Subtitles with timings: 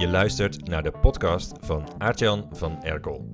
[0.00, 3.28] Je luistert naar de podcast van Aartjan van Erkel.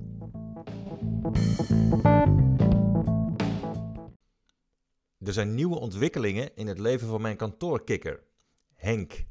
[5.17, 8.23] Er zijn nieuwe ontwikkelingen in het leven van mijn kantoorkikker,
[8.75, 9.25] Henk.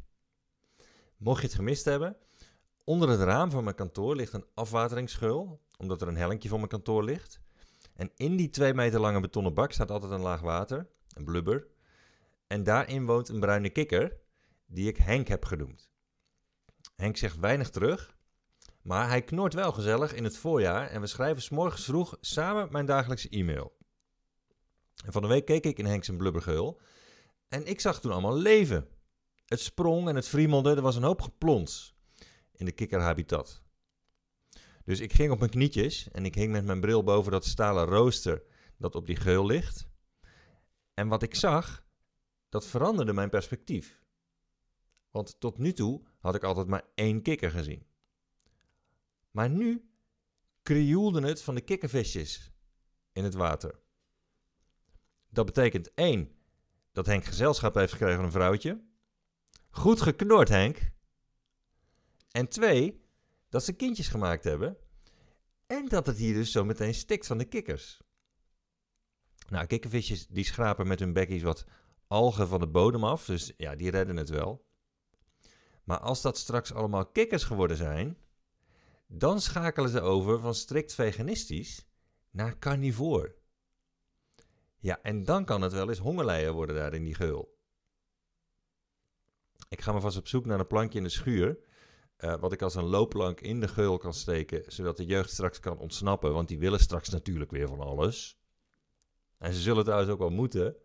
[1.17, 2.17] Mocht je het gemist hebben,
[2.85, 6.71] onder het raam van mijn kantoor ligt een afwateringsgeul, omdat er een hellinkje voor mijn
[6.71, 7.41] kantoor ligt.
[7.95, 11.67] En in die twee meter lange betonnen bak staat altijd een laag water, een blubber.
[12.47, 14.17] En daarin woont een bruine kikker,
[14.67, 15.95] die ik Henk heb genoemd.
[16.97, 18.17] Henk zegt weinig terug,
[18.83, 22.87] maar hij knort wel gezellig in het voorjaar en we schrijven s'morgens vroeg samen mijn
[22.87, 23.77] dagelijkse e-mail.
[25.05, 26.81] En van de week keek ik in Henk zijn blubbergeul
[27.49, 28.89] en ik zag toen allemaal leven.
[29.47, 31.97] Het sprong en het friemelde, er was een hoop geplons
[32.53, 33.63] in de kikkerhabitat.
[34.85, 37.85] Dus ik ging op mijn knietjes en ik hing met mijn bril boven dat stalen
[37.85, 38.43] rooster
[38.79, 39.89] dat op die geul ligt.
[40.95, 41.85] En wat ik zag,
[42.49, 44.06] dat veranderde mijn perspectief.
[45.17, 47.87] Want tot nu toe had ik altijd maar één kikker gezien.
[49.31, 49.91] Maar nu
[50.63, 52.53] krioelde het van de kikkervisjes
[53.13, 53.81] in het water.
[55.29, 56.33] Dat betekent één,
[56.93, 58.85] dat Henk gezelschap heeft gekregen van een vrouwtje.
[59.71, 60.91] Goed geknord, Henk.
[62.31, 63.05] En twee,
[63.49, 64.77] dat ze kindjes gemaakt hebben.
[65.67, 68.01] En dat het hier dus zo meteen stikt van de kikkers.
[69.49, 71.65] Nou, kikkervisjes die schrapen met hun bekkies wat
[72.07, 73.25] algen van de bodem af.
[73.25, 74.65] Dus ja, die redden het wel.
[75.87, 78.19] Maar als dat straks allemaal kikkers geworden zijn,
[79.07, 81.87] dan schakelen ze over van strikt veganistisch
[82.31, 83.35] naar carnivoor.
[84.79, 87.59] Ja, en dan kan het wel eens hongerlijden worden daar in die geul.
[89.69, 91.59] Ik ga maar vast op zoek naar een plankje in de schuur.
[92.19, 95.61] Uh, wat ik als een loopplank in de geul kan steken, zodat de jeugd straks
[95.61, 96.33] kan ontsnappen.
[96.33, 98.39] Want die willen straks natuurlijk weer van alles.
[99.39, 100.77] En ze zullen trouwens ook wel moeten.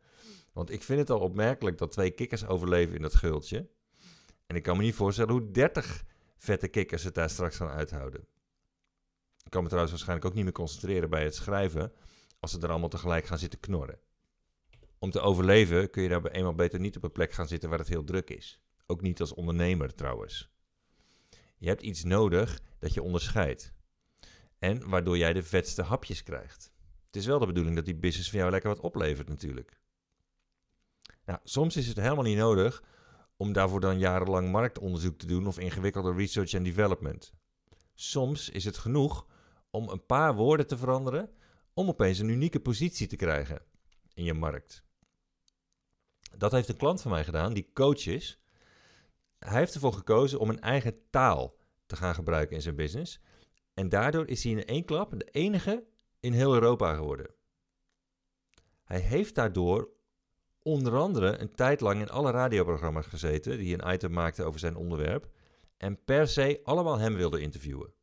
[0.53, 3.69] Want ik vind het al opmerkelijk dat twee kikkers overleven in dat geultje.
[4.51, 6.03] En ik kan me niet voorstellen hoe 30
[6.37, 8.27] vette kikkers het daar straks gaan uithouden.
[9.43, 11.93] Ik kan me trouwens waarschijnlijk ook niet meer concentreren bij het schrijven
[12.39, 13.99] als ze er allemaal tegelijk gaan zitten knorren.
[14.99, 17.79] Om te overleven kun je daar eenmaal beter niet op een plek gaan zitten waar
[17.79, 18.61] het heel druk is.
[18.85, 20.49] Ook niet als ondernemer trouwens.
[21.57, 23.73] Je hebt iets nodig dat je onderscheidt.
[24.59, 26.71] En waardoor jij de vetste hapjes krijgt.
[27.05, 29.79] Het is wel de bedoeling dat die business voor jou lekker wat oplevert natuurlijk.
[31.25, 32.83] Nou, soms is het helemaal niet nodig
[33.41, 37.33] om daarvoor dan jarenlang marktonderzoek te doen of ingewikkelde research en development.
[37.93, 39.27] Soms is het genoeg
[39.69, 41.29] om een paar woorden te veranderen
[41.73, 43.61] om opeens een unieke positie te krijgen
[44.13, 44.83] in je markt.
[46.37, 48.39] Dat heeft een klant van mij gedaan, die coach is.
[49.39, 53.19] Hij heeft ervoor gekozen om een eigen taal te gaan gebruiken in zijn business.
[53.73, 55.87] En daardoor is hij in één klap de enige
[56.19, 57.29] in heel Europa geworden.
[58.83, 59.89] Hij heeft daardoor
[60.63, 64.75] onder andere een tijd lang in alle radioprogramma's gezeten die een item maakten over zijn
[64.75, 65.29] onderwerp
[65.77, 67.93] en per se allemaal hem wilden interviewen.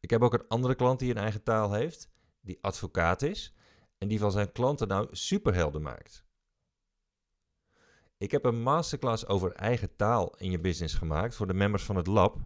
[0.00, 2.08] Ik heb ook een andere klant die een eigen taal heeft,
[2.40, 3.54] die advocaat is
[3.98, 6.24] en die van zijn klanten nou superhelden maakt.
[8.18, 11.96] Ik heb een masterclass over eigen taal in je business gemaakt voor de members van
[11.96, 12.38] het lab,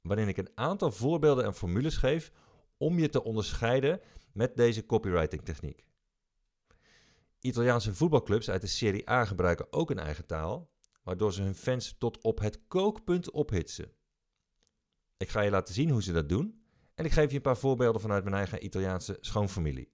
[0.00, 2.32] waarin ik een aantal voorbeelden en formules geef
[2.76, 4.00] om je te onderscheiden
[4.32, 5.84] met deze copywriting techniek.
[7.40, 10.70] Italiaanse voetbalclubs uit de Serie A gebruiken ook een eigen taal,
[11.02, 13.92] waardoor ze hun fans tot op het kookpunt ophitsen.
[15.16, 16.64] Ik ga je laten zien hoe ze dat doen
[16.94, 19.92] en ik geef je een paar voorbeelden vanuit mijn eigen Italiaanse schoonfamilie.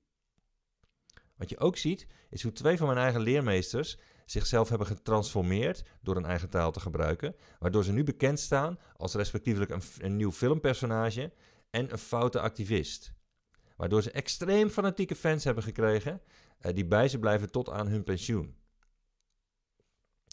[1.37, 6.17] Wat je ook ziet, is hoe twee van mijn eigen leermeesters zichzelf hebben getransformeerd door
[6.17, 10.33] een eigen taal te gebruiken, waardoor ze nu bekend staan als respectievelijk een, een nieuw
[10.33, 11.33] filmpersonage
[11.71, 13.16] en een foute activist.
[13.77, 16.23] Waardoor ze extreem fanatieke fans hebben gekregen
[16.61, 18.57] uh, die bij ze blijven tot aan hun pensioen.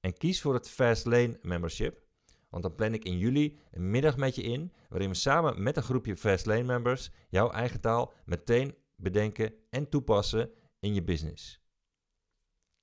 [0.00, 2.02] En kies voor het Fastlane membership,
[2.48, 5.76] want dan plan ik in juli een middag met je in, waarin we samen met
[5.76, 11.60] een groepje Fastlane members jouw eigen taal meteen bedenken en toepassen in je business.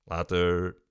[0.04, 0.81] Later.